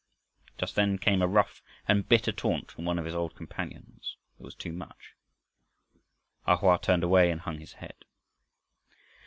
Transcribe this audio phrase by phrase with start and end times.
[0.57, 4.17] Just then came a rough and bitter taunt from one of his old companions.
[4.39, 5.13] It was too much.
[6.47, 8.05] A Hoa turned away and hung his head.